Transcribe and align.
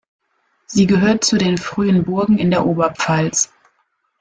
Sie 0.65 0.87
gehört 0.87 1.23
zu 1.23 1.37
den 1.37 1.59
frühen 1.59 2.03
Burgen 2.05 2.39
in 2.39 2.49
der 2.49 2.65
Oberpfalz. 2.65 3.53